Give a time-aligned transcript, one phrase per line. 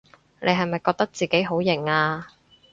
[0.41, 2.25] 你係咪覺得自己好型吖？